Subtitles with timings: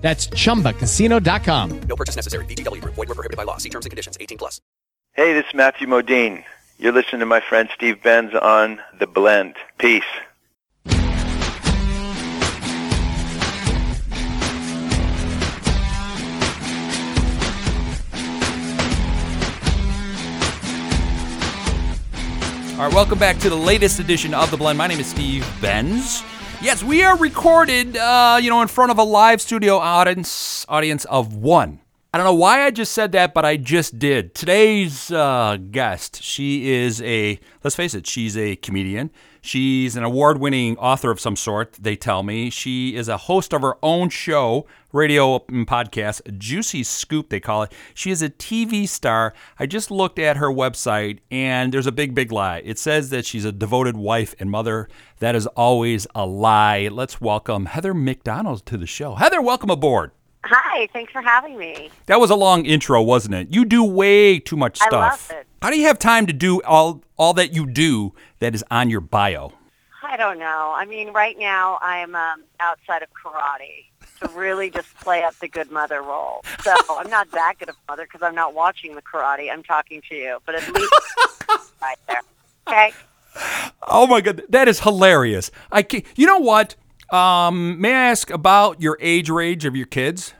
[0.00, 1.80] That's chumbacasino.com.
[1.82, 2.44] No purchase necessary.
[2.46, 2.94] VGW Group.
[2.94, 3.58] Void were prohibited by law.
[3.58, 4.16] See terms and conditions.
[4.18, 4.60] 18 plus.
[5.12, 6.44] Hey, this is Matthew Modine.
[6.78, 9.56] You're listening to my friend Steve Benz on The Blend.
[9.76, 10.02] Peace.
[22.80, 24.78] All right, welcome back to the latest edition of The Blend.
[24.78, 26.22] My name is Steve Benz.
[26.62, 31.06] Yes, we are recorded, uh, you know, in front of a live studio audience audience
[31.06, 31.80] of one.
[32.12, 34.34] I don't know why I just said that, but I just did.
[34.34, 39.12] Today's uh, guest, she is a, let's face it, she's a comedian.
[39.42, 42.50] She's an award winning author of some sort, they tell me.
[42.50, 47.62] She is a host of her own show, radio and podcast, Juicy Scoop, they call
[47.62, 47.72] it.
[47.94, 49.32] She is a TV star.
[49.60, 52.60] I just looked at her website, and there's a big, big lie.
[52.64, 54.88] It says that she's a devoted wife and mother.
[55.20, 56.88] That is always a lie.
[56.90, 59.14] Let's welcome Heather McDonald to the show.
[59.14, 60.10] Heather, welcome aboard.
[60.44, 61.90] Hi, thanks for having me.
[62.06, 63.48] That was a long intro, wasn't it?
[63.54, 65.30] You do way too much I stuff.
[65.30, 65.46] love it.
[65.62, 68.88] How do you have time to do all all that you do that is on
[68.88, 69.52] your bio?
[70.02, 70.72] I don't know.
[70.74, 73.84] I mean, right now I'm um, outside of karate
[74.20, 76.42] to really just play up the good mother role.
[76.62, 79.52] So I'm not that good of a mother because I'm not watching the karate.
[79.52, 80.92] I'm talking to you, but at least
[81.82, 82.20] right there.
[82.66, 82.92] Okay.
[83.86, 85.50] Oh my god, that is hilarious.
[85.70, 86.74] I can't, You know what?
[87.10, 90.34] Um, may I ask about your age range of your kids?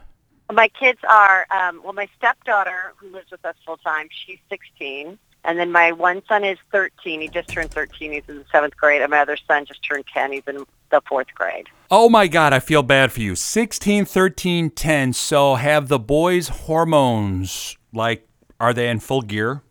[0.53, 1.93] My kids are um, well.
[1.93, 6.45] My stepdaughter, who lives with us full time, she's 16, and then my one son
[6.45, 7.21] is 13.
[7.21, 8.13] He just turned 13.
[8.13, 10.33] He's in the seventh grade, and my other son just turned 10.
[10.33, 11.69] He's in the fourth grade.
[11.91, 13.37] Oh my god, I feel bad for you.
[13.37, 15.13] 16, 13, 10.
[15.13, 18.27] So have the boys hormones like
[18.61, 19.63] are they in full gear?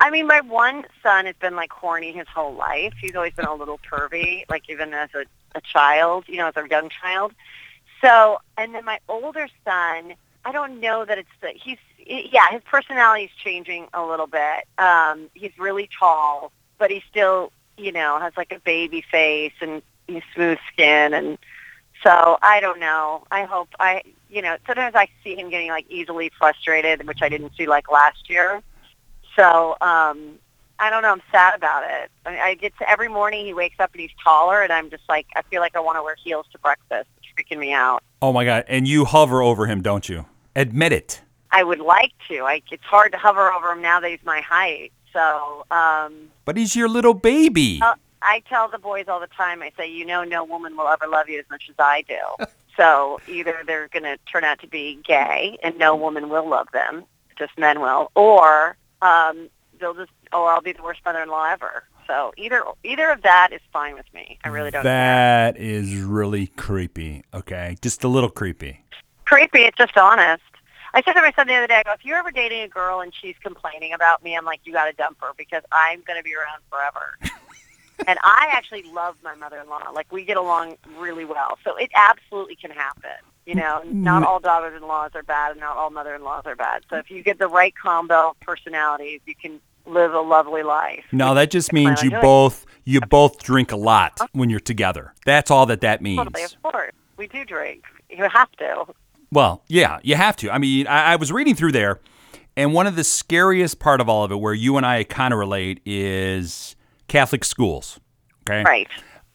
[0.00, 2.94] I mean, my one son has been like horny his whole life.
[3.00, 5.24] He's always been a little pervy, like even as a,
[5.54, 7.32] a child, you know, as a young child.
[8.02, 12.62] So, and then my older son, I don't know that it's the, he's, yeah, his
[12.62, 14.66] personality is changing a little bit.
[14.78, 19.82] Um, he's really tall, but he still, you know, has like a baby face and
[20.06, 21.12] he's smooth skin.
[21.14, 21.38] And
[22.02, 23.24] so I don't know.
[23.30, 27.28] I hope I, you know, sometimes I see him getting like easily frustrated, which I
[27.28, 28.62] didn't see like last year.
[29.36, 30.38] So um,
[30.80, 31.12] I don't know.
[31.12, 32.10] I'm sad about it.
[32.24, 34.90] I, mean, I get to every morning he wakes up and he's taller, and I'm
[34.90, 37.08] just like I feel like I want to wear heels to breakfast.
[37.18, 38.02] It's freaking me out.
[38.22, 40.26] Oh my god, and you hover over him, don't you?
[40.56, 41.20] Admit it.
[41.52, 42.40] I would like to.
[42.44, 44.92] I, it's hard to hover over him now that he's my height.
[45.12, 47.80] So um, But he's your little baby.
[47.82, 49.62] uh, I tell the boys all the time.
[49.62, 52.46] I say, you know, no woman will ever love you as much as I do.
[52.76, 56.68] so either they're going to turn out to be gay, and no woman will love
[56.72, 57.04] them,
[57.38, 59.48] just men will, or um,
[59.80, 61.84] they'll just, oh, I'll be the worst mother-in-law ever.
[62.06, 64.38] So either either of that is fine with me.
[64.42, 64.92] I really don't care.
[64.92, 67.24] That is really creepy.
[67.32, 68.84] Okay, just a little creepy.
[69.24, 69.60] Creepy.
[69.60, 70.42] It's just honest.
[70.92, 72.68] I said to my son the other day, I go, if you're ever dating a
[72.68, 76.02] girl and she's complaining about me, I'm like, you got to dump her because I'm
[76.02, 77.16] going to be around forever.
[78.08, 79.90] and I actually love my mother-in-law.
[79.94, 81.58] Like we get along really well.
[81.64, 83.10] So it absolutely can happen.
[83.46, 84.02] You know, mm-hmm.
[84.02, 86.82] not all daughters-in-laws are bad and not all mother-in-laws are bad.
[86.90, 91.04] So if you get the right combo of personalities, you can live a lovely life.
[91.12, 95.14] No, that just means you both you both drink a lot when you're together.
[95.26, 96.18] That's all that that means.
[96.18, 96.92] Totally, of course.
[97.16, 97.84] We do drink.
[98.08, 98.86] You have to.
[99.30, 100.50] Well, yeah, you have to.
[100.50, 102.00] I mean, I, I was reading through there,
[102.56, 105.32] and one of the scariest part of all of it, where you and I kind
[105.32, 106.74] of relate, is
[107.08, 108.00] Catholic schools.
[108.48, 108.88] Okay, Right.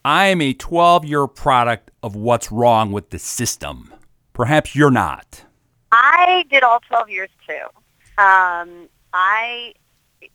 [0.04, 3.94] I am a 12 year product of what's wrong with the system.
[4.34, 5.46] Perhaps you're not.
[5.92, 7.64] I did all 12 years too.
[8.22, 9.74] Um, I,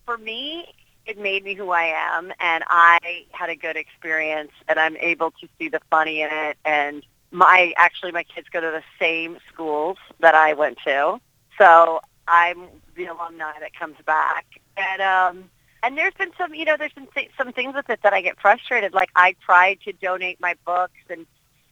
[0.04, 0.66] for me,
[1.06, 5.30] it made me who I am, and I had a good experience, and I'm able
[5.32, 6.56] to see the funny in it.
[6.64, 11.20] And my actually, my kids go to the same schools that I went to,
[11.58, 14.46] so I'm the alumni that comes back.
[14.76, 15.50] And um,
[15.82, 18.20] and there's been some, you know, there's been th- some things with it that I
[18.20, 18.92] get frustrated.
[18.92, 21.26] Like I tried to donate my books and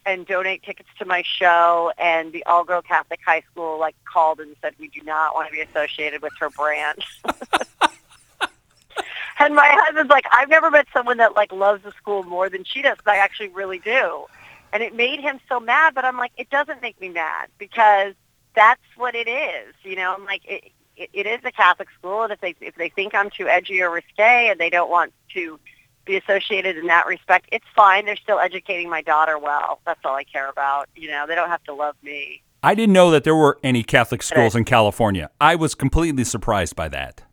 [0.05, 4.39] and donate tickets to my show and the all girl Catholic high school like called
[4.39, 7.03] and said we do not want to be associated with her brand.
[9.39, 12.63] and my husband's like, I've never met someone that like loves the school more than
[12.63, 14.25] she does, but I actually really do.
[14.71, 18.13] And it made him so mad, but I'm like, it doesn't make me mad because
[18.55, 19.73] that's what it is.
[19.83, 22.75] You know, I'm like, it, it, it is a Catholic school, and if they if
[22.75, 25.59] they think I'm too edgy or risque, and they don't want to
[26.05, 28.05] be associated in that respect, it's fine.
[28.05, 29.79] They're still educating my daughter well.
[29.85, 30.89] That's all I care about.
[30.95, 32.43] You know, they don't have to love me.
[32.61, 35.29] I didn't know that there were any Catholic schools in California.
[35.39, 37.23] I was completely surprised by that.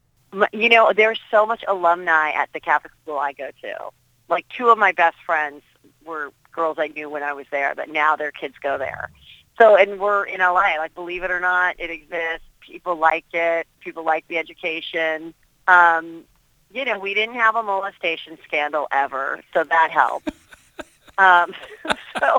[0.52, 3.90] You know, there's so much alumni at the Catholic school I go to.
[4.28, 5.62] Like two of my best friends
[6.04, 9.10] were girls I knew when I was there, but now their kids go there.
[9.58, 10.76] So, and we're in LA.
[10.78, 12.46] Like, believe it or not, it exists.
[12.60, 13.66] People like it.
[13.80, 15.32] People like the education.
[15.68, 16.24] Um,
[16.72, 20.32] you know, we didn't have a molestation scandal ever, so that helps.
[21.18, 21.54] um,
[22.18, 22.38] so,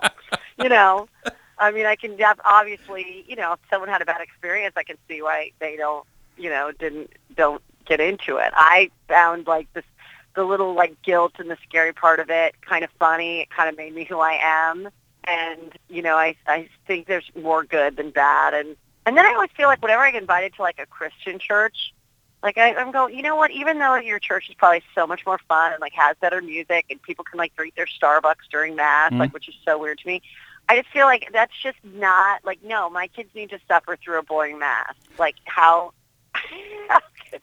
[0.62, 1.08] you know,
[1.58, 4.84] I mean, I can def- obviously, you know, if someone had a bad experience, I
[4.84, 6.06] can see why they don't,
[6.38, 8.51] you know, didn't don't get into it.
[8.56, 9.86] I found like this
[10.36, 13.42] the little like guilt and the scary part of it kind of funny.
[13.42, 14.89] It kind of made me who I am,
[15.24, 18.75] and you know, I I think there's more good than bad, and
[19.06, 21.94] and then I always feel like whenever I get invited to like a Christian church,
[22.44, 23.51] like I, I'm going, you know what?
[23.51, 26.86] Even though your church is probably so much more fun and like has better music
[26.89, 29.19] and people can like drink their Starbucks during mass, mm-hmm.
[29.19, 30.22] like which is so weird to me.
[30.69, 32.89] I just feel like that's just not like no.
[32.89, 34.94] My kids need to suffer through a boring mass.
[35.18, 35.94] Like how?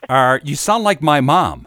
[0.09, 1.67] Uh, you sound like my mom.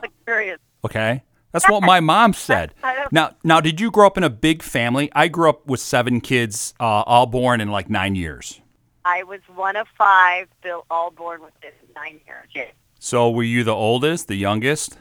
[0.86, 2.74] Okay, that's what my mom said.
[3.10, 5.10] Now, now, did you grow up in a big family?
[5.16, 8.60] I grew up with seven kids, uh, all born in like nine years.
[9.06, 12.68] I was one of five, Bill, all born within nine years.
[13.00, 14.98] So, were you the oldest, the youngest?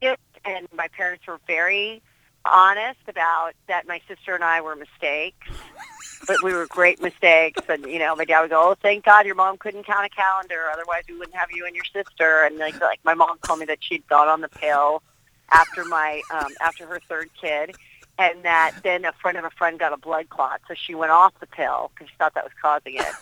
[0.00, 2.00] it, and my parents were very
[2.44, 5.48] honest about that my sister and I were mistakes,
[6.26, 7.62] but we were great mistakes.
[7.68, 10.08] And you know, my dad would go, "Oh, thank God your mom couldn't count a
[10.08, 13.60] calendar, otherwise we wouldn't have you and your sister." And like, like my mom told
[13.60, 15.02] me that she'd gone on the pill
[15.50, 17.76] after my um, after her third kid.
[18.20, 21.12] And that then a friend of a friend got a blood clot, so she went
[21.12, 23.14] off the pill because she thought that was causing it,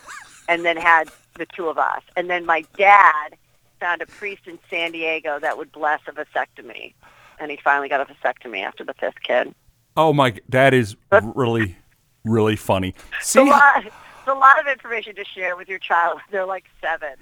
[0.49, 2.01] and then had the two of us.
[2.15, 3.37] And then my dad
[3.79, 6.95] found a priest in San Diego that would bless a vasectomy,
[7.39, 9.53] and he finally got a vasectomy after the fifth kid.
[9.95, 11.75] Oh my, that is really,
[12.23, 12.93] really funny.
[13.19, 16.19] It's a lot, it's a lot of information to share with your child.
[16.31, 17.15] They're like seven,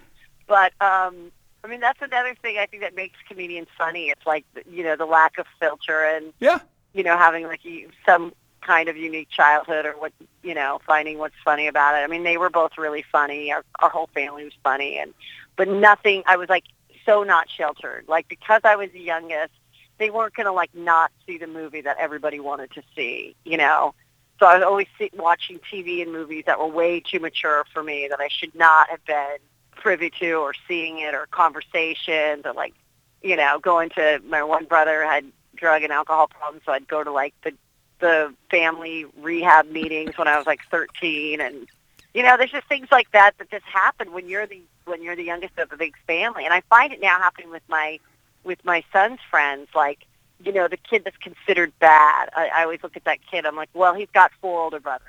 [0.48, 1.32] but um,
[1.64, 4.10] I mean that's another thing I think that makes comedians funny.
[4.10, 6.60] It's like you know the lack of filter and yeah,
[6.94, 7.62] you know having like
[8.06, 10.12] some kind of unique childhood or what
[10.42, 12.04] you know finding what's funny about it.
[12.04, 13.52] I mean they were both really funny.
[13.52, 15.14] Our our whole family was funny, and
[15.56, 16.24] but nothing.
[16.26, 16.66] I was like
[17.06, 18.06] so not sheltered.
[18.08, 19.54] Like because I was the youngest,
[20.00, 23.36] they weren't going to like not see the movie that everybody wanted to see.
[23.44, 23.94] You know.
[24.40, 27.84] So I was always see, watching TV and movies that were way too mature for
[27.84, 29.38] me that I should not have been
[29.76, 32.74] privy to or seeing it or conversations or like,
[33.22, 37.04] you know, going to my one brother had drug and alcohol problems, so I'd go
[37.04, 37.54] to like the
[38.00, 41.66] the family rehab meetings when I was like 13 and
[42.14, 45.18] you know, there's just things like that that just happen when you're the when you're
[45.18, 46.46] the youngest of a big family.
[46.46, 48.00] And I find it now happening with my
[48.46, 50.06] with my son's friends, like
[50.44, 52.30] you know, the kid that's considered bad.
[52.36, 53.46] I, I always look at that kid.
[53.46, 55.08] I'm like, well, he's got four older brothers.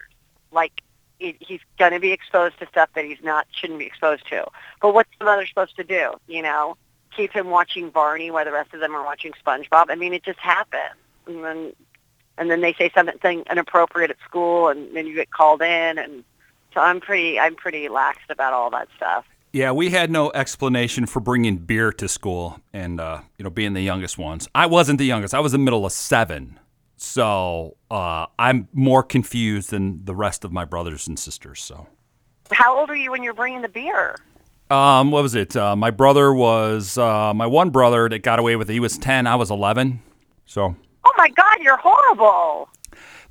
[0.53, 0.83] Like,
[1.19, 4.47] he's going to be exposed to stuff that he's not shouldn't be exposed to.
[4.81, 6.13] But what's the mother supposed to do?
[6.27, 6.77] You know,
[7.15, 9.87] keep him watching Barney while the rest of them are watching SpongeBob.
[9.89, 10.95] I mean, it just happens.
[11.27, 11.73] And then,
[12.39, 15.99] and then they say something inappropriate at school, and then you get called in.
[15.99, 16.23] And
[16.75, 19.25] so I'm pretty, I'm pretty laxed about all that stuff.
[19.57, 19.73] Yeah.
[19.73, 23.81] We had no explanation for bringing beer to school, and uh, you know, being the
[23.81, 24.49] youngest ones.
[24.55, 25.33] I wasn't the youngest.
[25.33, 26.61] I was the middle of seven,
[26.97, 31.63] so uh, I'm more confused than the rest of my brothers and sisters.
[31.63, 31.87] So.
[32.53, 34.17] How old are you when you're bringing the beer?
[34.71, 35.57] Um, what was it?
[35.57, 38.75] Uh, my brother was uh, my one brother that got away with it.
[38.75, 39.27] He was ten.
[39.27, 40.03] I was eleven.
[40.45, 42.69] So Oh my God, you're horrible.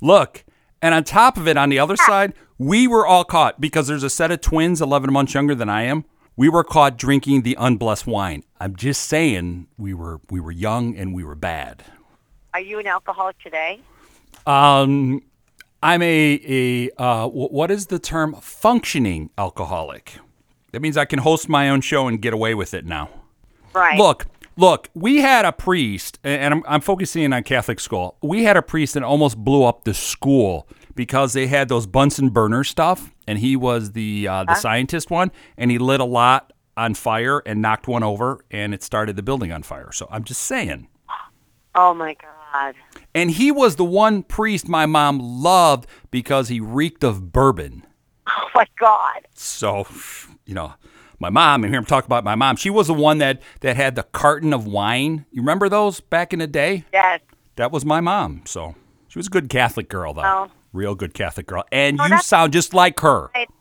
[0.00, 0.44] look,
[0.82, 4.02] and on top of it, on the other side, we were all caught because there's
[4.02, 6.04] a set of twins, eleven months younger than I am.
[6.38, 8.44] We were caught drinking the unblessed wine.
[8.60, 11.82] I'm just saying, we were we were young and we were bad.
[12.52, 13.80] Are you an alcoholic today?
[14.46, 15.22] Um,
[15.82, 18.34] I'm a a uh, wh- what is the term?
[18.34, 20.18] Functioning alcoholic.
[20.72, 23.08] That means I can host my own show and get away with it now.
[23.72, 23.98] Right.
[23.98, 24.26] Look,
[24.58, 28.18] look, we had a priest, and I'm, I'm focusing on Catholic school.
[28.20, 32.30] We had a priest that almost blew up the school because they had those Bunsen
[32.30, 36.52] burner stuff, and he was the uh, the scientist one, and he lit a lot
[36.76, 39.92] on fire and knocked one over, and it started the building on fire.
[39.92, 40.88] So I'm just saying.
[41.74, 42.74] Oh my God.
[43.14, 47.86] And he was the one priest my mom loved because he reeked of bourbon.
[48.26, 49.26] Oh my God.
[49.34, 49.86] So,
[50.46, 50.74] you know,
[51.18, 53.76] my mom, and here I'm talking about my mom, she was the one that, that
[53.76, 55.26] had the carton of wine.
[55.30, 56.84] You remember those back in the day?
[56.92, 57.20] Yes.
[57.56, 58.42] That was my mom.
[58.46, 58.74] So
[59.08, 60.22] she was a good Catholic girl, though.
[60.24, 60.50] Oh.
[60.76, 61.64] Real good Catholic girl.
[61.72, 63.30] And you sound just like her.
[63.34, 63.52] It's,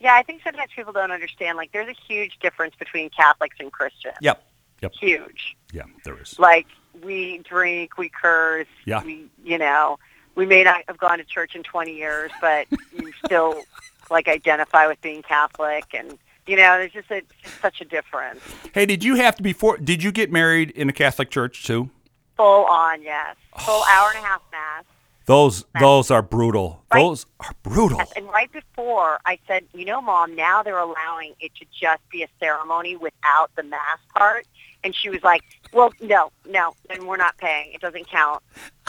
[0.00, 1.56] Yeah, I think sometimes people don't understand.
[1.56, 4.16] Like, there's a huge difference between Catholics and Christians.
[4.20, 4.44] Yep.
[4.82, 4.92] Yep.
[5.00, 5.56] Huge.
[5.72, 6.38] Yeah, there is.
[6.38, 6.66] Like,
[7.02, 8.66] we drink, we curse.
[8.84, 9.02] Yeah.
[9.02, 9.98] We, you know,
[10.34, 13.62] we may not have gone to church in 20 years, but you still
[14.10, 18.40] like identify with being Catholic, and you know, there's just a, just such a difference.
[18.72, 19.76] Hey, did you have to be for?
[19.76, 21.90] Did you get married in a Catholic church too?
[22.36, 23.36] Full on, yes.
[23.58, 24.84] Full hour and a half mass.
[25.28, 26.82] Those those are brutal.
[26.90, 27.02] Right.
[27.02, 27.98] Those are brutal.
[27.98, 32.00] Yes, and right before I said, you know, mom, now they're allowing it to just
[32.10, 34.46] be a ceremony without the mass part.
[34.82, 35.42] And she was like,
[35.74, 37.74] well, no, no, and we're not paying.
[37.74, 38.42] It doesn't count.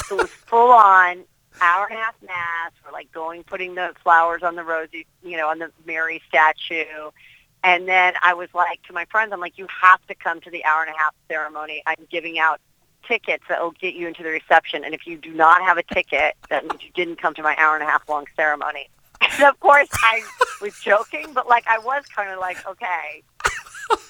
[0.05, 1.25] So it was full on
[1.59, 2.71] hour and a half mass.
[2.85, 7.11] We're like going, putting the flowers on the rosy, you know, on the Mary statue.
[7.65, 10.49] And then I was like to my friends, I'm like, you have to come to
[10.49, 11.83] the hour and a half ceremony.
[11.85, 12.61] I'm giving out
[13.07, 14.83] tickets that will get you into the reception.
[14.83, 17.55] And if you do not have a ticket, that means you didn't come to my
[17.57, 18.89] hour and a half long ceremony.
[19.21, 20.23] And of course, I
[20.61, 23.21] was joking, but like I was kind of like, okay.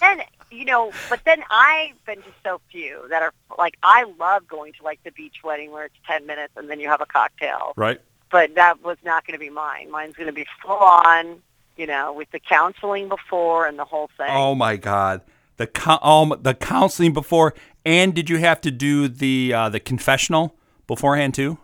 [0.01, 4.47] And you know, but then I've been to so few that are like I love
[4.47, 7.05] going to like the beach wedding where it's ten minutes and then you have a
[7.05, 7.73] cocktail.
[7.75, 7.99] Right.
[8.31, 9.89] But that was not going to be mine.
[9.89, 11.41] Mine's going to be full on,
[11.77, 14.29] you know, with the counseling before and the whole thing.
[14.29, 15.21] Oh my God.
[15.57, 17.53] The co- um, the counseling before,
[17.85, 20.55] and did you have to do the uh, the confessional
[20.87, 21.57] beforehand too?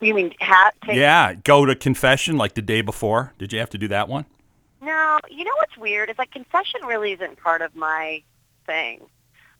[0.00, 3.32] You mean ha- take Yeah, go to confession like the day before.
[3.38, 4.26] Did you have to do that one?
[4.80, 6.10] No, you know what's weird?
[6.10, 8.22] is like confession really isn't part of my
[8.66, 9.00] thing.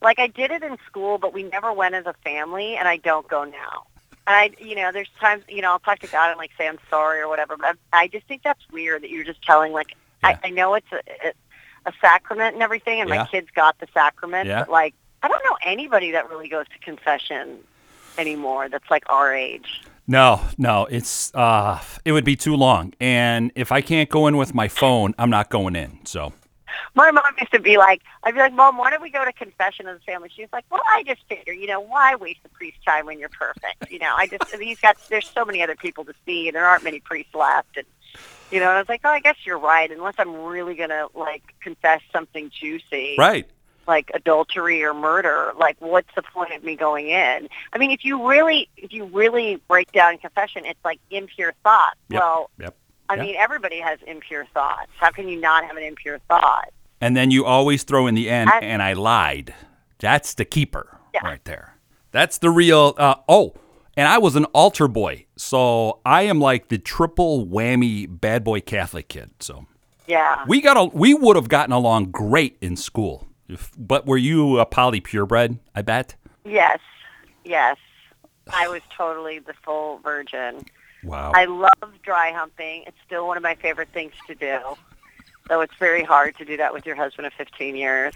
[0.01, 2.97] Like I did it in school, but we never went as a family, and I
[2.97, 3.85] don't go now.
[4.27, 6.67] And I, you know, there's times, you know, I'll talk to God and like say
[6.69, 9.73] I'm sorry or whatever, but I, I just think that's weird that you're just telling
[9.73, 9.95] like
[10.25, 10.39] Yeah.
[10.43, 10.97] I, I know it's a,
[11.29, 11.33] a,
[11.87, 13.19] a sacrament and everything, and Yeah.
[13.19, 14.61] my kids got the sacrament, Yeah.
[14.61, 17.59] but like I don't know anybody that really goes to confession
[18.19, 18.69] anymore.
[18.69, 19.83] That's like our age.
[20.07, 22.93] No, no, it's uh it would be too long.
[23.01, 26.05] And if I can't go in with my phone, I'm not going in.
[26.05, 26.33] So
[26.95, 29.33] My mom used to be like, I'd be like, Mom, why don't we go to
[29.33, 30.29] confession as a family?
[30.35, 33.29] She's like, Well, I just figure, you know, why waste the priest's time when you're
[33.29, 33.91] perfect?
[33.91, 36.67] You know, I just he's got there's so many other people to see, and there
[36.67, 37.87] aren't many priests left, and
[38.51, 39.91] you know, and I was like, Oh, I guess you're right.
[39.91, 43.49] Unless I'm really gonna like confess something juicy, Right.
[43.87, 47.49] Like adultery or murder, like what's the point of me going in?
[47.73, 51.97] I mean, if you really, if you really break down confession, it's like impure thoughts.
[52.11, 52.21] Yep.
[52.21, 52.77] Well, Yep.
[53.09, 53.23] I Yeah.
[53.23, 54.89] mean, everybody has impure thoughts.
[54.99, 56.71] How can you not have an impure thought?
[57.01, 59.55] And then you always throw in the end, I- and I lied.
[59.99, 61.25] That's the keeper Yeah.
[61.27, 61.77] right there.
[62.13, 62.95] That's the real.
[62.97, 63.55] Uh, oh,
[63.97, 68.61] and I was an altar boy, so I am like the triple whammy bad boy
[68.61, 69.31] Catholic kid.
[69.41, 69.67] So
[70.07, 70.45] Yeah.
[70.47, 73.27] we got a, we would have gotten along great in school.
[73.79, 75.59] But were you a poly purebred?
[75.75, 76.15] I bet.
[76.45, 76.81] Yes,
[77.45, 77.77] yes.
[78.53, 80.65] I was totally the full virgin.
[81.05, 81.33] Wow.
[81.35, 81.71] I love
[82.03, 82.85] dry humping.
[82.87, 84.59] It's still one of my favorite things to do.
[85.49, 88.15] Though it's very hard to do that with your husband of 15 years.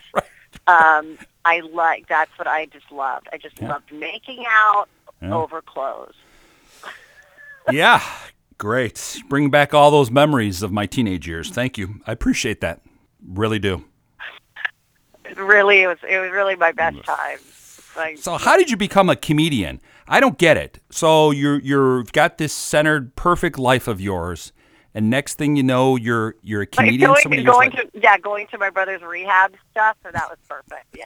[0.66, 3.28] Um, I like that's what I just loved.
[3.32, 3.68] I just Yeah.
[3.68, 4.86] loved making out
[5.20, 5.34] Yeah.
[5.34, 6.14] over clothes.
[7.70, 8.00] yeah,
[8.58, 9.20] great.
[9.28, 11.50] Bring back all those memories of my teenage years.
[11.50, 12.00] Thank you.
[12.06, 12.80] I appreciate that.
[13.26, 13.84] Really do.
[15.36, 17.38] Really it was it was really my best time.
[17.96, 19.80] Like So how did you become a comedian?
[20.08, 20.78] I don't get it.
[20.90, 24.52] So you're you've got this centered perfect life of yours,
[24.94, 27.10] and next thing you know, you're you're a Like comedian.
[27.10, 27.82] going, so many years going later.
[27.90, 30.86] to yeah, going to my brother's rehab stuff, so that was perfect.
[30.96, 31.04] Yeah.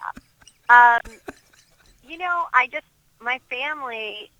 [0.68, 1.00] Um,
[2.06, 2.86] you know, I just
[3.20, 4.30] my family,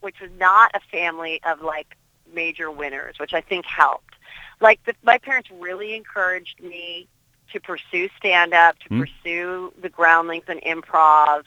[0.00, 1.96] which was not a family of like
[2.32, 4.14] major winners, which I think helped.
[4.60, 7.08] Like the, my parents really encouraged me
[7.52, 9.00] to pursue stand up, to Hmm.
[9.00, 11.44] pursue the groundlings and improv.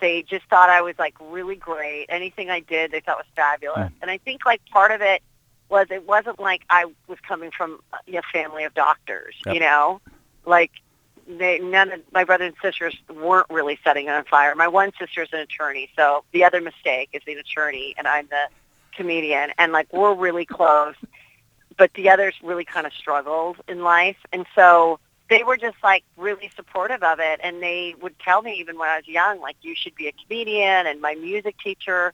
[0.00, 2.06] They just thought I was like really great.
[2.08, 3.90] Anything I did, they thought was fabulous.
[4.02, 5.22] And I think like part of it
[5.68, 9.54] was it wasn't like I was coming from a family of doctors, Yep.
[9.54, 10.00] you know,
[10.44, 10.70] like
[11.26, 14.54] they none of my brothers and sisters weren't really setting it on fire.
[14.54, 18.46] My one sister's an attorney, so the other mistake is the attorney, and I'm the
[18.94, 20.94] comedian, and like we're really close,
[21.76, 26.04] but the others really kind of struggled in life, and so they were just like
[26.16, 29.56] really supportive of it, and they would tell me even when I was young, like
[29.62, 32.12] you should be a comedian, and my music teacher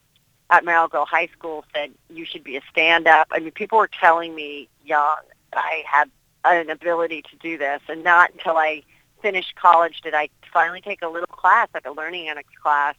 [0.49, 3.27] at Marlboro High School said you should be a stand-up.
[3.31, 5.17] I mean, people were telling me young
[5.51, 6.09] that I had
[6.45, 8.83] an ability to do this, and not until I
[9.21, 12.95] finished college did I finally take a little class, like a learning annex class,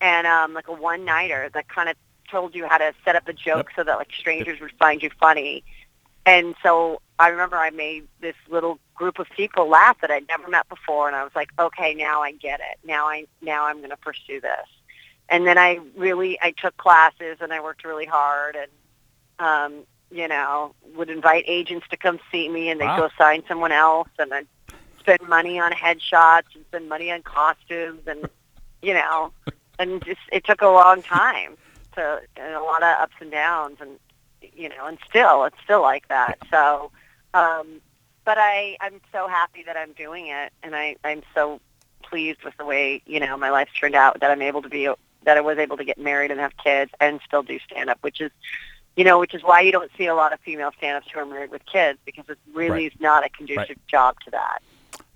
[0.00, 1.96] and um, like a one-nighter that kind of
[2.30, 5.10] told you how to set up a joke so that like strangers would find you
[5.18, 5.64] funny.
[6.26, 10.48] And so I remember I made this little group of people laugh that I'd never
[10.48, 12.78] met before, and I was like, okay, now I get it.
[12.84, 14.68] Now I now I'm going to pursue this.
[15.28, 18.70] And then I really I took classes and I worked really hard and
[19.38, 22.96] um, you know, would invite agents to come see me, and they'd Wow.
[22.96, 24.46] go sign someone else, and I'd
[25.00, 28.28] spend money on headshots and spend money on costumes, and
[28.82, 29.32] you know,
[29.78, 31.56] and just it took a long time
[31.94, 33.98] to and a lot of ups and downs, and
[34.42, 36.38] you know, and still it's still like that.
[36.50, 36.90] So,
[37.34, 37.80] um,
[38.24, 41.60] but I I'm so happy that I'm doing it, and I I'm so
[42.02, 44.88] pleased with the way you know my life's turned out that I'm able to be
[45.24, 47.98] that I was able to get married and have kids and still do stand up,
[48.02, 48.30] which is
[48.96, 51.26] you know, which is why you don't see a lot of female stand-ups who are
[51.26, 52.92] married with kids because it really Right.
[52.94, 54.60] is not a conducive job to that.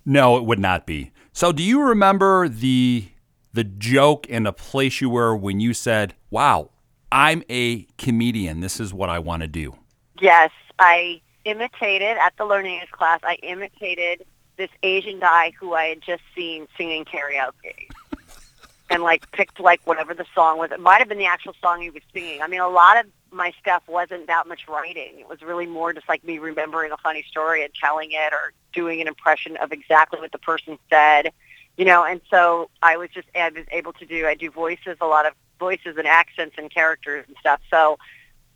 [0.04, 1.12] No, it would not be.
[1.32, 3.08] So, do you remember the
[3.52, 6.70] the joke and the place you were when you said, "Wow,
[7.12, 8.60] I'm a comedian.
[8.60, 9.76] This is what I want to do."
[10.20, 13.20] Yes, I imitated at the learning class.
[13.22, 14.26] I imitated
[14.56, 17.88] this Asian guy who I had just seen singing karaoke,
[18.90, 20.70] and like picked like whatever the song was.
[20.70, 22.42] It might have been the actual song he was singing.
[22.42, 25.20] I mean, a lot of my stuff wasn't that much writing.
[25.20, 28.52] It was really more just like me remembering a funny story and telling it, or
[28.72, 31.32] doing an impression of exactly what the person said.
[31.76, 34.26] You know, and so I was just I was able to do.
[34.26, 37.60] I do voices, a lot of voices and accents and characters and stuff.
[37.70, 37.98] So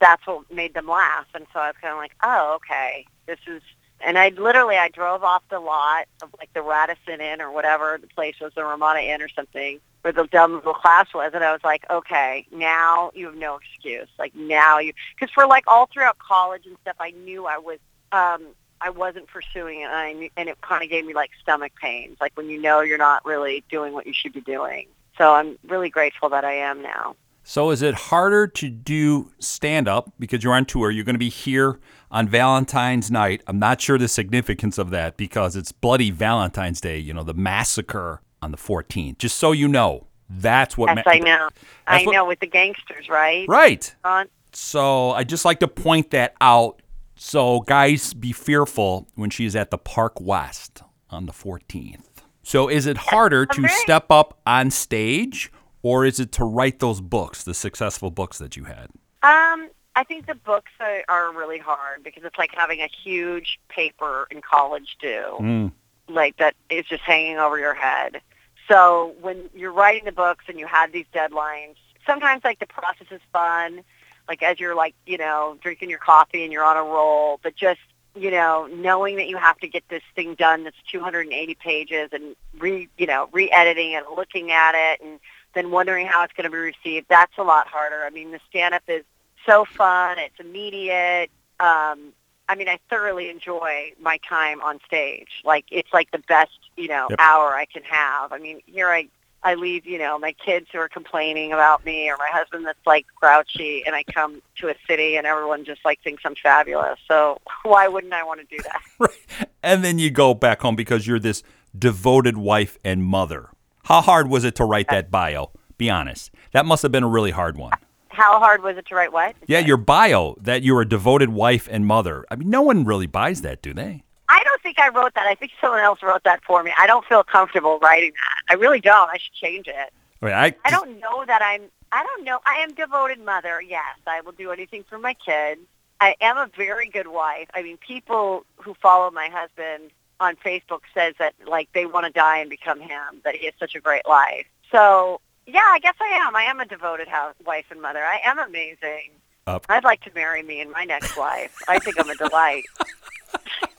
[0.01, 1.27] that's what made them laugh.
[1.33, 3.61] And so I was kind of like, oh, okay, this is.
[4.01, 7.97] And I literally I drove off the lot of like the Radisson Inn or whatever
[8.01, 11.43] the place was, the Ramada Inn or something, where the dumb little class was, and
[11.45, 14.09] I was like, okay, now you have no excuse.
[14.19, 17.79] Like now you, because for like all throughout college and stuff, I knew I was.
[18.11, 18.47] um
[18.81, 22.17] I wasn't pursuing it, and, I and it kind of gave me like stomach pains,
[22.19, 24.87] like when you know you're not really doing what you should be doing.
[25.17, 27.15] So I'm really grateful that I am now.
[27.47, 30.89] So, is it harder to do stand up because you're on tour?
[30.89, 31.79] You're going to be here
[32.09, 33.43] on Valentine's night.
[33.45, 37.35] I'm not sure the significance of that because it's bloody Valentine's Day, you know, the
[37.35, 39.19] massacre on the 14th.
[39.19, 40.87] Just so you know, that's what.
[40.95, 41.49] Yes, ma- I know.
[41.85, 43.47] I what- know with the gangsters, right?
[43.47, 43.93] Right.
[44.03, 44.27] Ron?
[44.51, 46.81] So, I just like to point that out.
[47.15, 50.81] So, guys, be fearful when she's at the Park West
[51.11, 52.14] on the 14th.
[52.45, 57.01] So, is it harder to step up on stage or is it to write those
[57.01, 58.89] books, the successful books that you had?
[59.23, 63.59] Um, I think the books are, are really hard because it's like having a huge
[63.69, 65.71] paper in college due, Mm.
[66.07, 68.21] like that is just hanging over your head.
[68.69, 73.07] So when you're writing the books and you have these deadlines, sometimes like the process
[73.09, 73.81] is fun,
[74.27, 77.55] like as you're like you know drinking your coffee and you're on a roll, but
[77.55, 77.79] just
[78.15, 82.35] you know knowing that you have to get this thing done that's 280 pages and
[82.57, 85.19] re you know re-editing and looking at it and
[85.53, 87.07] then wondering how it's going to be received.
[87.09, 88.03] That's a lot harder.
[88.05, 89.03] I mean, the stand-up is
[89.45, 90.19] so fun.
[90.19, 91.31] It's immediate.
[91.59, 92.11] Um,
[92.47, 95.29] I mean, I thoroughly enjoy my time on stage.
[95.45, 97.19] Like, it's like the best, you know, Yep.
[97.19, 98.33] hour I can have.
[98.33, 99.07] I mean, here I,
[99.45, 102.85] I leave, you know, my kids who are complaining about me or my husband that's
[102.87, 106.97] like grouchy and I come to a city and everyone just like thinks I'm fabulous.
[107.07, 108.81] So why wouldn't I want to do that?
[108.97, 109.49] Right.
[109.61, 111.43] And then you go back home because you're this
[111.77, 113.49] devoted wife and mother.
[113.83, 115.51] How hard was it to write that bio?
[115.77, 116.31] Be honest.
[116.53, 117.73] That must have been a really hard one.
[118.07, 119.35] How hard was it to write what?
[119.45, 122.25] Yeah, your bio that you're a devoted wife and mother.
[122.31, 124.04] I mean, no one really buys that, do they?
[124.27, 125.27] I don't think I wrote that.
[125.27, 126.73] I think someone else wrote that for me.
[126.77, 128.53] I don't feel comfortable writing that.
[128.53, 129.09] I really don't.
[129.09, 129.93] I should change it.
[130.21, 131.63] I mean, I, I don't know that I'm.
[131.91, 132.39] I don't know.
[132.45, 133.61] I am devoted mother.
[133.61, 135.61] Yes, I will do anything for my kids.
[136.01, 137.47] I am a very good wife.
[137.53, 142.11] I mean, people who follow my husband on Facebook says that like they want to
[142.11, 143.21] die and become him.
[143.23, 144.45] That he has such a great life.
[144.71, 146.35] So yeah, I guess I am.
[146.35, 148.03] I am a devoted house, wife and mother.
[148.03, 149.11] I am amazing.
[149.47, 151.55] Uh, I'd like to marry me in my next life.
[151.67, 152.65] I think I'm a delight.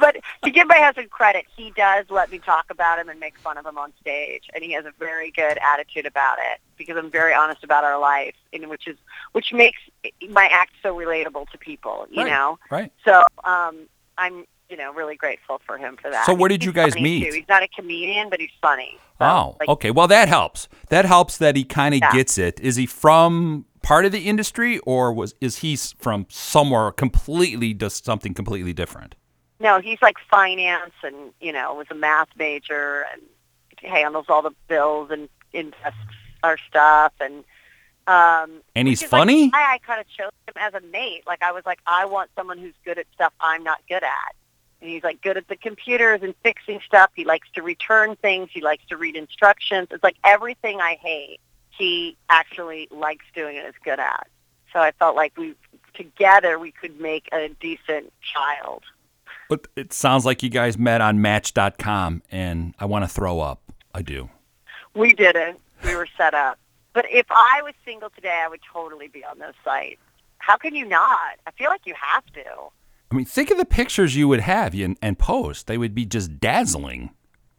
[0.00, 3.36] but to give my husband credit, he does let me talk about him and make
[3.38, 6.96] fun of him on stage, and he has a very good attitude about it because
[6.96, 8.96] I'm very honest about our life, and which is
[9.32, 9.78] which makes
[10.30, 12.58] my act so relatable to people, you Right, know.
[12.70, 12.92] right.
[13.04, 13.86] So um,
[14.18, 16.26] I'm you know really grateful for him for that.
[16.26, 17.24] So where did you guys meet?
[17.28, 17.32] Too.
[17.34, 18.98] He's not a comedian, but he's funny.
[19.18, 19.90] So, Oh, like, okay.
[19.90, 20.68] Well, that helps.
[20.88, 22.12] That helps that he kind of Yeah.
[22.12, 22.58] gets it.
[22.60, 27.94] Is he from part of the industry, or was is he from somewhere completely does
[28.02, 29.14] something completely different?
[29.62, 33.22] No, he's like finance and, you know, was a math major and
[33.80, 35.98] handles all the bills and invests
[36.42, 37.44] our stuff and
[38.08, 39.44] um And he's funny?
[39.44, 41.22] Like, I kind of chose him as a mate.
[41.28, 44.34] Like I was like, I want someone who's good at stuff I'm not good at.
[44.80, 47.12] And he's like good at the computers and fixing stuff.
[47.14, 48.48] He likes to return things.
[48.52, 49.86] He likes to read instructions.
[49.92, 51.38] It's like everything I hate,
[51.70, 54.26] he actually likes doing and is good at.
[54.72, 55.54] So I felt like we
[55.94, 58.82] together we could make a decent child.
[59.52, 63.60] But it sounds like you guys met on Match.com, and I want to throw up.
[63.94, 64.30] I do.
[64.94, 65.60] We didn't.
[65.84, 66.58] We were set up.
[66.94, 70.00] But if I was single today, I would totally be on those sites.
[70.38, 71.34] how can you not?
[71.46, 72.42] I feel like you have to.
[73.10, 75.66] I mean, think of the pictures you would have and, and post.
[75.66, 77.10] They would be just dazzling.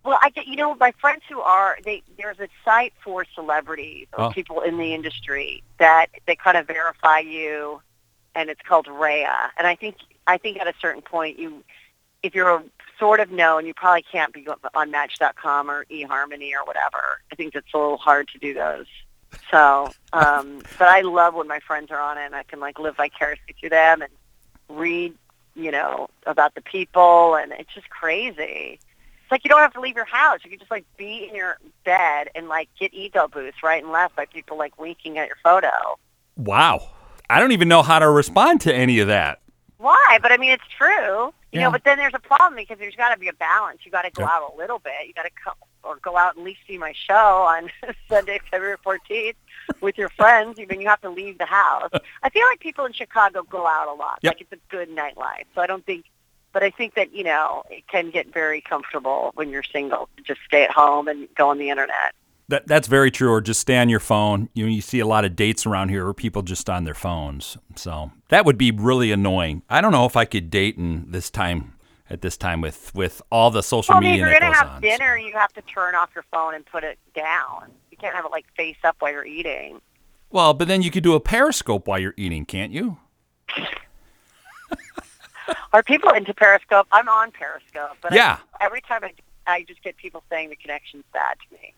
[0.04, 4.08] Well, I get you know my friends who are they there's a site for celebrities
[4.18, 4.30] or Oh.
[4.32, 7.82] people in the industry that they kind of verify you,
[8.34, 9.50] and it's called Raya.
[9.60, 11.64] And I think I think at a certain point you,
[12.24, 12.64] if you're a
[12.98, 17.20] sort of known, you probably can't be on Match.com or eHarmony or whatever.
[17.32, 18.86] I think it's a little hard to do those.
[19.52, 22.80] So, um, but I love when my friends are on it, and I can like
[22.80, 24.12] live vicariously through them and
[24.70, 25.14] read,
[25.56, 28.80] you know, about the people, and it's just crazy.
[28.80, 30.40] It's like you don't have to leave your house.
[30.44, 33.92] You can just like be in your bed and like get ego boosts right and
[33.92, 35.72] left by people like winking at your photo.
[36.38, 36.90] Wow.
[37.30, 39.43] I don't even know how to respond to any of that.
[39.84, 40.18] Why?
[40.22, 41.34] But I mean, it's true.
[41.52, 41.64] You Yeah.
[41.66, 43.80] know, but then there's a problem because there's got to be a balance.
[43.84, 44.30] You got to go Yeah.
[44.32, 44.94] out a little bit.
[45.06, 47.70] You got to come or go out and at least see my show on
[48.10, 49.36] Sunday, February 14th
[49.82, 50.58] with your friends.
[50.58, 51.92] Even you have to leave the house.
[52.24, 54.20] I feel like people in Chicago go out a lot.
[54.22, 54.32] Yep.
[54.36, 55.44] Like it's a good nightlife.
[55.54, 56.06] So I don't think,
[56.54, 60.40] but I think that you know it can get very comfortable when you're single just
[60.48, 62.14] stay at home and go on the internet.
[62.54, 63.32] That that's very true.
[63.32, 64.48] Or just stay on your phone.
[64.54, 66.94] You know, you see a lot of dates around here where people just on their
[66.94, 67.58] phones.
[67.76, 69.64] So that would be really annoying.
[69.72, 71.74] I don't know if I could date in this time
[72.12, 74.22] at this time with with all the social media.
[74.22, 74.82] Well, I mean, if you're gonna have on.
[74.82, 77.72] dinner, you have to turn off your phone and put it down.
[77.90, 79.82] You can't have it like face up while you're eating.
[80.30, 83.00] Well, but then you could do a periscope while you're eating, can't you?
[85.74, 86.86] Are people into Periscope?
[86.92, 88.38] I'm on Periscope, but Yeah.
[88.60, 89.14] I, every time I,
[89.48, 91.74] I just get people saying the connection's bad to me.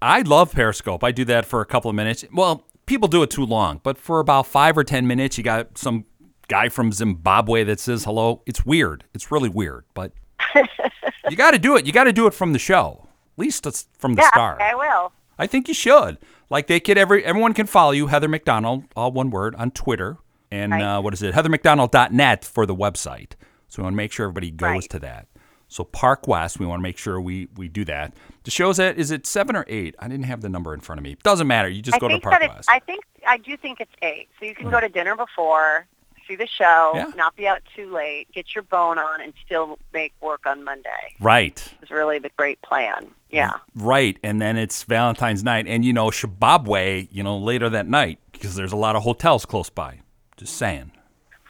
[0.00, 1.02] I love Periscope.
[1.02, 2.24] I do that for a couple of minutes.
[2.32, 5.76] Well, people do it too long, but for about five or ten minutes, you got
[5.78, 6.04] some
[6.48, 8.42] guy from Zimbabwe that says hello.
[8.46, 9.04] It's weird.
[9.14, 10.12] It's really weird, but
[11.30, 11.86] you got to do it.
[11.86, 13.08] You got to do it from the show.
[13.36, 14.60] At least it's from the yeah, start.
[14.60, 15.12] I will.
[15.38, 16.18] I think you should.
[16.50, 20.18] Like they could every everyone can follow you, Heather McDonald, all one word, on Twitter.
[20.50, 20.82] And Right.
[20.82, 21.34] uh, what is it?
[21.34, 23.32] HeatherMcDonald.net for the website.
[23.68, 24.90] So we want to make sure everybody goes Right.
[24.90, 25.26] to that.
[25.72, 28.12] So Park West, we want to make sure we we do that.
[28.44, 29.94] The show's at is it seven or eight?
[29.98, 31.16] I didn't have the number in front of me.
[31.22, 31.68] Doesn't matter.
[31.70, 32.68] You just I go to Park West.
[32.70, 34.28] I think I do think it's eight.
[34.38, 34.82] So you can go hmm.
[34.82, 35.86] to dinner before,
[36.28, 37.10] see the show, Yeah.
[37.16, 41.16] not be out too late, get your bone on, and still make work on Monday.
[41.20, 41.66] right.
[41.80, 43.06] It's really the great plan.
[43.30, 43.52] Yeah.
[43.74, 44.18] Right.
[44.22, 48.56] And then it's Valentine's night and you know, Shababwe, you know, later that night because
[48.56, 50.00] there's a lot of hotels close by.
[50.36, 50.92] Just saying.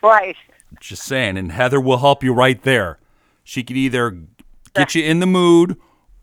[0.00, 0.36] Right.
[0.78, 1.36] Just saying.
[1.36, 3.00] And Heather will help you right there.
[3.44, 4.18] She could either
[4.74, 5.76] get you in the mood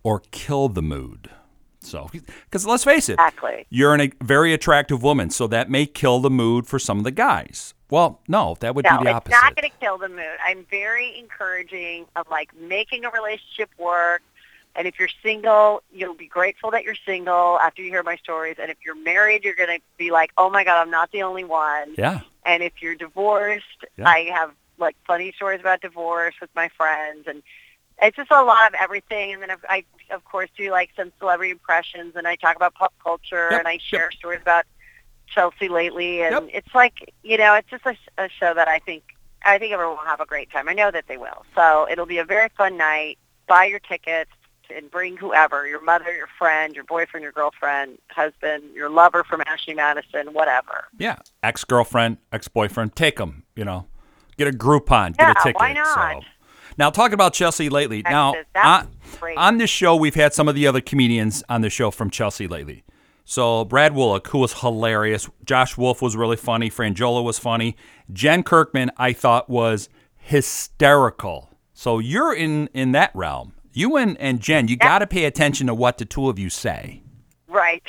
[0.04, 1.30] or kill the mood.
[1.82, 2.10] So,
[2.46, 3.66] because let's face it, Exactly.
[3.70, 7.04] you're an, a very attractive woman, so that may kill the mood for some of
[7.04, 7.74] the guys.
[7.90, 9.32] Well, no, that would No, be the it's opposite.
[9.42, 10.38] not going to kill the mood.
[10.46, 14.22] I'm very encouraging of like making a relationship work.
[14.76, 18.58] And if you're single, you'll be grateful that you're single after you hear my stories.
[18.62, 21.24] And if you're married, you're going to be like, oh my God, I'm not the
[21.24, 21.96] only one.
[21.98, 22.20] yeah.
[22.46, 24.08] And if you're divorced, Yeah.
[24.08, 27.26] I have like funny stories about divorce with my friends.
[27.28, 27.44] And
[28.02, 29.34] it's just a lot of everything.
[29.34, 32.94] And then I, of course, do like some celebrity impressions and I talk about pop
[33.04, 33.82] culture Yep, and I yep.
[33.82, 34.66] share stories about
[35.28, 36.24] Chelsea lately.
[36.24, 36.50] And Yep.
[36.54, 39.04] it's like, you know, it's just a, a show that I think,
[39.44, 40.68] I think everyone will have a great time.
[40.68, 41.46] I know that they will.
[41.56, 43.18] So it'll be a very fun night.
[43.48, 44.32] Buy your tickets
[44.74, 49.42] and bring whoever, your mother, your friend, your boyfriend, your girlfriend, husband, your lover from
[49.48, 50.86] Ashley Madison, whatever.
[50.98, 51.18] Yeah.
[51.42, 53.88] Ex girlfriend, ex boyfriend, take them, you know,
[54.40, 55.60] get a Groupon, get a ticket.
[55.60, 56.24] why not?
[56.24, 56.28] So.
[56.78, 58.02] Now, talking about Chelsea lately.
[58.04, 58.88] Now, on,
[59.36, 62.48] on this show, we've had some of the other comedians on the show from Chelsea
[62.48, 62.84] lately.
[63.26, 65.30] So, Brad Wollack, who was hilarious.
[65.46, 66.70] Josh Wolf was really funny.
[66.70, 67.76] Frangiola was funny.
[68.12, 71.50] Jen Kirkman, I thought, was hysterical.
[71.74, 73.54] So, you're in, in that realm.
[73.74, 76.50] You and, and Jen, you got to pay attention to what the two of you
[76.50, 77.04] say.
[77.48, 77.84] Right.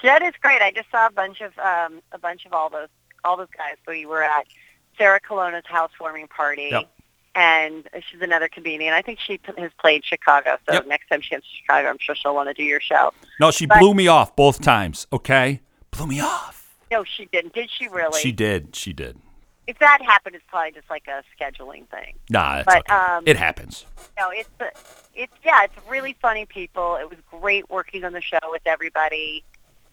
[0.00, 0.62] Jen is great.
[0.62, 2.88] I just saw a bunch of um, a bunch of all those
[3.24, 3.74] all those guys.
[3.84, 4.46] Who we were at
[4.98, 6.90] Sarah Colonna's housewarming party, Yep.
[7.34, 8.92] and she's another comedian.
[8.92, 10.58] I think she has played Chicago.
[10.66, 10.86] So Yep.
[10.86, 13.14] next time she comes to Chicago, I'm sure she'll want to do your show.
[13.40, 15.60] No, she But- blew me off both times, okay?
[15.92, 16.76] Blew me off.
[16.90, 17.54] No, she didn't.
[17.54, 18.20] Did she really?
[18.20, 18.74] She did.
[18.74, 19.18] She did.
[19.66, 22.14] If that happened, it's probably just like a scheduling thing.
[22.30, 22.94] Nah, it's But, okay.
[22.94, 23.84] um, it happens.
[24.18, 24.48] No, it's
[25.14, 26.96] it's yeah, it's really funny people.
[26.96, 29.44] It was great working on the show with everybody.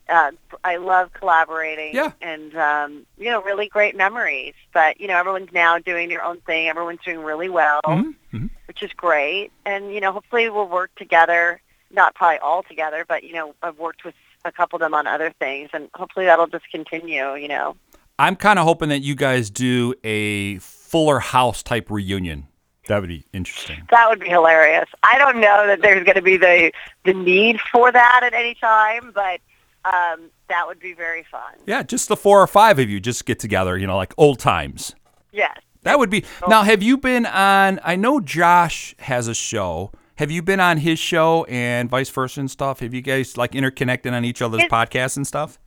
[0.08, 0.32] Uh,
[0.64, 1.96] I love collaborating.
[1.96, 2.12] Yeah.
[2.22, 4.54] And um, you know, really great memories.
[4.74, 6.68] But you know, everyone's now doing their own thing.
[6.68, 8.50] Everyone's doing really well, Mhm, mhm.
[8.68, 9.52] which is great.
[9.66, 11.62] And you know, hopefully we'll work together.
[11.92, 15.08] Not probably all together, but you know, I've worked with a couple of them on
[15.08, 17.36] other things, and hopefully that'll just continue.
[17.36, 17.76] You know.
[18.18, 22.48] I'm kind of hoping that you guys do a Fuller House type reunion.
[22.88, 23.82] That would be interesting.
[23.90, 24.88] That would be hilarious.
[25.04, 26.72] I don't know that there's going to be the
[27.04, 29.42] the need for that at any time, but
[29.86, 31.54] um, that would be very fun.
[31.66, 34.40] Yeah, just the four or five of you just get together, you know, like old
[34.40, 34.96] times.
[35.32, 35.58] Yes.
[35.84, 36.26] That would be.
[36.48, 37.80] Now, have you been on?
[37.84, 39.92] I know Josh has a show.
[40.16, 42.80] Have you been on his show and vice versa and stuff?
[42.80, 45.60] Have you guys like interconnected on each other's His- podcasts and stuff?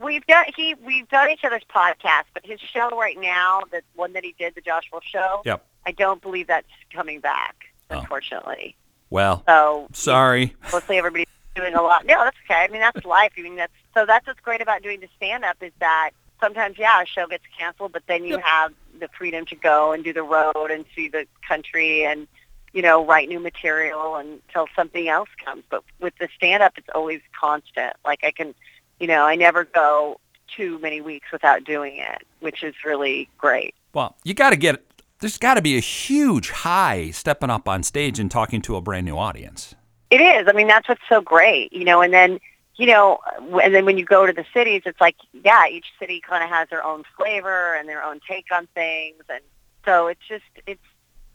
[0.00, 4.12] We've done he we've done each other's podcasts, but his show right now, the one
[4.12, 5.64] that he did, the Josh Wolf show, Yep.
[5.86, 7.56] I don't believe that's coming back,
[7.90, 7.98] Oh.
[8.00, 8.76] unfortunately.
[9.10, 10.54] Well, So sorry.
[10.72, 12.06] mostly everybody's doing a lot.
[12.06, 12.60] No, that's okay.
[12.60, 13.32] I mean, that's life.
[13.38, 16.78] I mean, that's so that's what's great about doing the stand up is that sometimes,
[16.78, 20.12] yeah, a show gets canceled, but then you have the freedom to go and do
[20.12, 22.28] the road and see the country and
[22.72, 25.62] you know write new material until something else comes.
[25.70, 27.94] But with the stand up, it's always constant.
[28.04, 28.54] Like I can,
[29.00, 30.20] you know, I never go
[30.54, 33.74] too many weeks without doing it, which is really great.
[33.92, 34.84] Well, you got to get.
[35.20, 38.82] There's got to be a huge high stepping up on stage and talking to a
[38.82, 39.74] brand new audience.
[40.14, 40.46] It is.
[40.46, 42.00] I mean, that's what's so great, you know.
[42.00, 42.38] And then,
[42.76, 43.18] you know,
[43.60, 46.50] and then when you go to the cities, it's like, yeah, each city kind of
[46.50, 49.40] has their own flavor and their own take on things, and
[49.84, 50.80] so it's just, it's,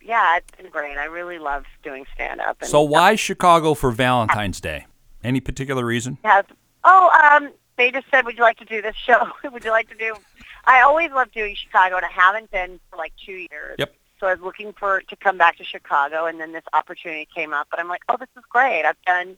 [0.01, 0.97] yeah, it's been great.
[0.97, 2.63] I really love doing stand up.
[2.63, 4.85] So why Chicago for Valentine's Day?
[5.25, 6.17] Any particular reason?
[6.23, 6.45] Have
[6.85, 9.27] oh, um, they just said, would you like to do this show?
[9.51, 10.15] would you like to do?
[10.63, 13.75] I always love doing Chicago, and I haven't been for like two years.
[13.77, 13.93] Yep.
[14.19, 17.53] So I was looking for to come back to Chicago, and then this opportunity came
[17.53, 18.83] up, and I'm like, oh, this is great.
[18.83, 19.37] I've done.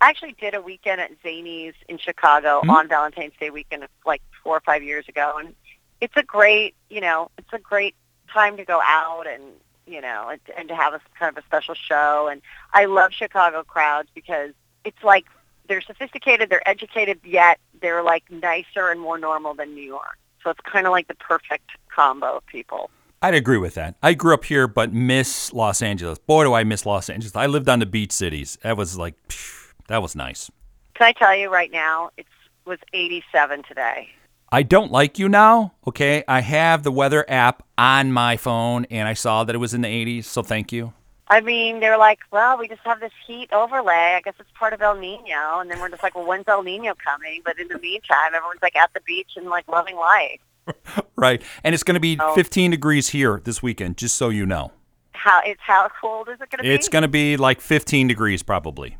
[0.00, 2.70] I actually did a weekend at Zanies in Chicago Mhm.
[2.70, 5.54] on Valentine's Day weekend, like four or five years ago, and
[6.00, 7.94] it's a great, you know, it's a great
[8.28, 9.42] time to go out and
[9.84, 12.28] you know, and, and to have a kind of a special show.
[12.30, 12.40] And
[12.72, 14.52] I love Chicago crowds because
[14.84, 15.26] it's like
[15.66, 20.18] they're sophisticated, they're educated, yet they're like nicer and more normal than New York.
[20.42, 22.90] So it's kind of like the perfect combo of people.
[23.24, 23.94] I'd agree with that.
[24.02, 26.18] I grew up here, but miss Los Angeles.
[26.18, 27.36] Boy, do I miss Los Angeles.
[27.36, 28.58] I lived on the beach cities.
[28.64, 30.50] That was like, phew, that was nice.
[30.94, 32.26] Can I tell you right now, it
[32.64, 34.08] was 87 today.
[34.50, 35.72] I don't like you now.
[35.86, 39.72] Okay, I have the weather app on my phone, and I saw that it was
[39.72, 40.24] in the 80s.
[40.24, 40.92] So thank you.
[41.28, 44.14] I mean, they're like, well, we just have this heat overlay.
[44.16, 45.60] I guess it's part of El Nino.
[45.60, 47.40] And then we're just like, well, when's El Nino coming?
[47.44, 50.40] But in the meantime, everyone's like at the beach and like loving life.
[51.16, 52.34] Right, and it's going to be Oh.
[52.34, 53.96] 15 degrees here this weekend.
[53.96, 54.72] Just so you know,
[55.12, 56.70] How it's how cold is it going to be?
[56.74, 58.96] it's going to be like 15 degrees probably,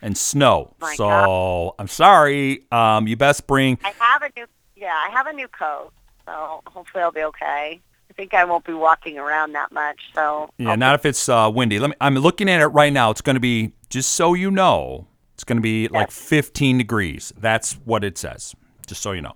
[0.00, 0.74] and snow.
[0.94, 2.64] So I'm sorry.
[2.72, 3.78] Um, you best bring.
[3.84, 5.90] I have a new yeah, I have a new coat,
[6.26, 7.80] so hopefully I'll be okay.
[8.10, 11.28] I think I won't be walking around that much, so Yeah, I'll- not if it's
[11.28, 11.78] uh, windy.
[11.78, 11.96] Let me.
[12.00, 13.10] I'm looking at it right now.
[13.10, 15.06] It's going to be just so you know.
[15.34, 17.30] It's going to be like 15 degrees.
[17.36, 18.54] That's what it says.
[18.86, 19.34] Just so you know.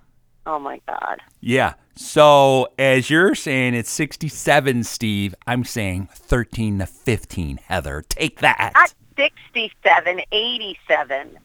[0.50, 1.20] Oh my god.
[1.40, 1.74] Yeah.
[1.94, 7.58] So as you're saying it's 67, Steve, I'm saying 13 to 15.
[7.58, 8.72] Heather, take that.
[8.74, 11.38] Not 67, 87.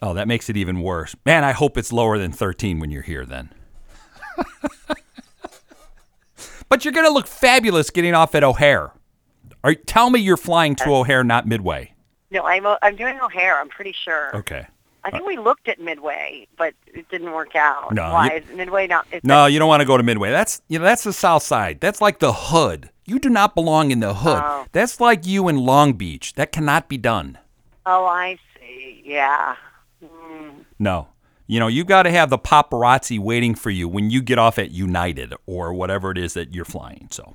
[0.00, 1.14] Oh, that makes it even worse.
[1.26, 3.50] Man, I hope it's lower than 13 when you're here then.
[6.68, 8.92] but you're going to look fabulous getting off at O'Hare.
[9.64, 11.94] Are, tell me you're flying to O'Hare, not Midway.
[12.30, 14.36] No, I'm I'm doing O'Hare, I'm pretty sure.
[14.36, 14.66] Okay.
[15.08, 17.92] I think we looked at Midway, but it didn't work out.
[17.94, 20.30] No, Why you- is Midway not is No, you don't want to go to Midway.
[20.30, 21.80] That's you know that's the South Side.
[21.80, 22.90] That's like the hood.
[23.06, 24.42] You do not belong in the hood.
[24.44, 24.66] Oh.
[24.72, 26.34] That's like you in Long Beach.
[26.34, 27.38] That cannot be done.
[27.86, 29.02] Oh, I see.
[29.04, 29.56] Yeah.
[30.04, 30.64] Mm.
[30.78, 31.08] No.
[31.46, 34.58] You know, you've got to have the paparazzi waiting for you when you get off
[34.58, 37.08] at United or whatever it is that you're flying.
[37.10, 37.34] So,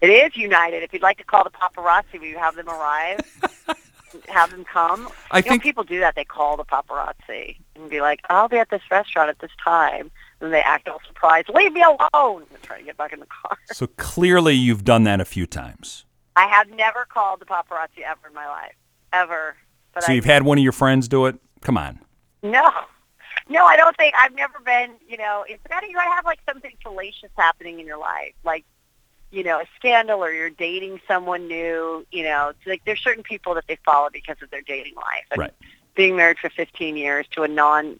[0.00, 0.84] It is United.
[0.84, 3.18] If you'd like to call the paparazzi, will you have them arrive?
[4.28, 5.08] have them come?
[5.30, 6.14] I you know, think- people do that.
[6.14, 10.10] They call the paparazzi and be like, I'll be at this restaurant at this time.
[10.40, 11.48] And they act all surprised.
[11.48, 12.44] Leave me alone.
[12.52, 13.56] And try to get back in the car.
[13.72, 16.04] so clearly you've done that a few times.
[16.36, 18.74] I have never called the paparazzi ever in my life.
[19.12, 19.56] Ever.
[19.92, 21.36] But So I, you've had one of your friends do it?
[21.62, 21.98] Come on.
[22.42, 22.70] No.
[23.48, 26.72] No, I don't think I've never been, you know, it's better you have like something
[26.82, 28.34] fallacious happening in your life.
[28.44, 28.64] Like,
[29.30, 33.22] you know, a scandal or you're dating someone new, you know, it's like there's certain
[33.22, 35.24] people that they follow because of their dating life.
[35.30, 35.54] And Right.
[35.94, 37.98] being married for 15 years to a non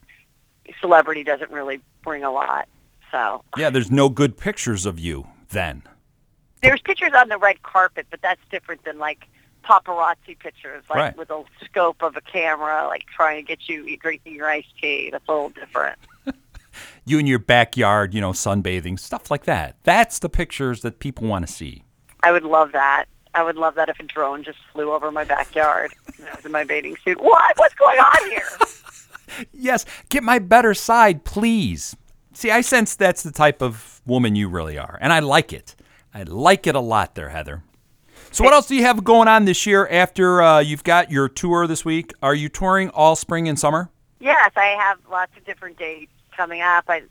[0.81, 2.69] celebrity doesn't really bring a lot.
[3.11, 5.83] So Yeah, there's no good pictures of you then.
[6.63, 9.27] there's pictures on the red carpet, but that's different than like
[9.65, 11.17] paparazzi pictures, like Right.
[11.17, 15.11] with a scope of a camera, like trying to get you drinking your iced tea.
[15.11, 15.99] That's a little different.
[17.05, 19.77] You in your backyard, you know, sunbathing, stuff like that.
[19.85, 21.85] That's the pictures that people want to see.
[22.23, 23.07] I would love that.
[23.35, 26.45] I would love that if a drone just flew over my backyard and I was
[26.45, 27.21] in my bathing suit.
[27.21, 27.57] What?
[27.59, 28.49] What's going on here?
[29.53, 31.95] Yes, get my better side, please.
[32.33, 35.77] See, I sense that's the type of woman you really are, and I like it.
[36.15, 37.63] I like it a lot there, Heather.
[38.31, 41.29] So, what else do you have going on this year after uh, you've got your
[41.29, 42.13] tour this week?
[42.23, 43.91] Are you touring all spring and summer?
[44.21, 46.85] Yes, I have lots of different dates coming up.
[46.89, 47.03] I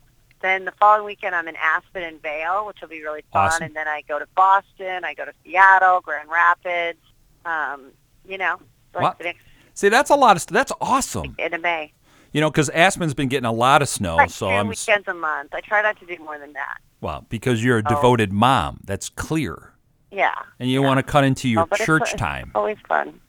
[0.41, 3.47] then the following weekend I'm in Aspen and Vail, which will be really fun.
[3.47, 3.63] Awesome.
[3.65, 6.99] And then I go to Boston, I go to Seattle, Grand Rapids.
[7.45, 7.91] Um,
[8.27, 8.57] you know,
[8.95, 9.41] like the next
[9.73, 10.41] See, that's a lot of.
[10.41, 11.35] st- That's awesome.
[11.39, 11.91] of May.
[12.33, 15.13] You know, because Aspen's been getting a lot of snow, Like so I'm weekends a
[15.13, 15.53] month.
[15.53, 16.77] I try not to do more than that.
[17.01, 17.89] well because you're a Oh.
[17.95, 18.79] devoted mom.
[18.85, 19.73] That's clear,
[20.11, 20.33] Yeah.
[20.59, 22.51] and you want to cut into your Oh, it's- church it's time.
[22.55, 23.19] Always fun.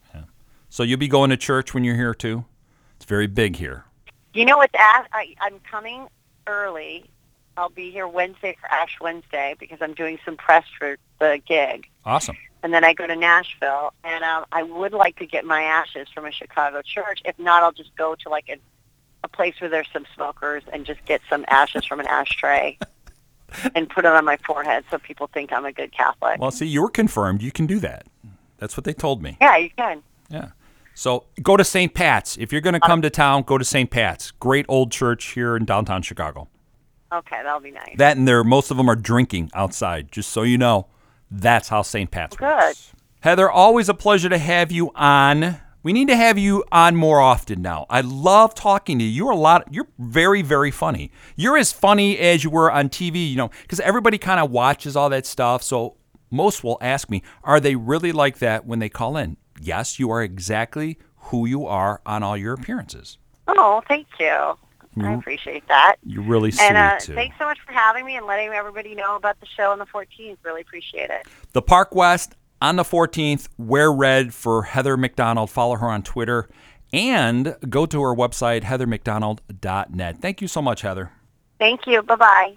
[0.70, 2.44] So you'll be going to church when you're here too.
[2.96, 3.84] It's very big here.
[4.34, 5.06] You know what's Ash?
[5.12, 6.06] I, I'm coming
[6.46, 7.04] early.
[7.56, 11.86] I'll be here Wednesday for Ash Wednesday because I'm doing some press for the gig.
[12.04, 12.36] Awesome.
[12.62, 16.08] and then I go to Nashville, and um, I would like to get my ashes
[16.14, 17.20] from a Chicago church.
[17.24, 18.56] If not, I'll just go to like a,
[19.24, 22.78] a place where there's some smokers and just get some ashes from an ashtray
[23.74, 26.40] and put it on my forehead so people think I'm a good Catholic.
[26.40, 27.42] Well, see, you're confirmed.
[27.42, 28.06] You can do that.
[28.58, 29.36] That's what they told me.
[29.40, 30.02] yeah, you can.
[30.30, 30.50] Yeah.
[30.98, 31.94] So go to St.
[31.94, 32.36] Pat's.
[32.38, 33.88] If you're going to come to town, go to St.
[33.88, 34.32] Pat's.
[34.32, 36.48] Great old church here in downtown Chicago.
[37.12, 37.94] Okay, that'll be nice.
[37.98, 40.10] That and there, most of them are drinking outside.
[40.10, 40.88] Just so you know,
[41.30, 42.10] that's how St.
[42.10, 42.46] Pat's Good.
[42.46, 42.92] works.
[43.20, 45.60] Heather, always a pleasure to have you on.
[45.84, 47.86] We need to have you on more often now.
[47.88, 49.10] I love talking to you.
[49.10, 49.72] You're a lot.
[49.72, 51.12] You're very, very funny.
[51.36, 53.30] You're as funny as you were on TV.
[53.30, 55.62] You know, because everybody kind of watches all that stuff.
[55.62, 55.94] So
[56.32, 59.36] most will ask me, are they really like that when they call in?
[59.60, 63.18] Yes, you are exactly who you are on all your appearances.
[63.46, 64.56] Oh, thank you.
[65.00, 65.96] I appreciate that.
[66.04, 67.14] You're really sweet And uh, too.
[67.14, 69.86] thanks so much for having me and letting everybody know about the show on the
[69.86, 70.38] 14th.
[70.42, 71.26] Really appreciate it.
[71.52, 73.48] The Park West on the 14th.
[73.58, 75.50] Wear red for Heather McDonald.
[75.50, 76.48] Follow her on Twitter
[76.92, 80.18] and go to her website, heathermcdonald.net.
[80.20, 81.12] Thank you so much, Heather.
[81.60, 82.02] Thank you.
[82.02, 82.56] Bye-bye.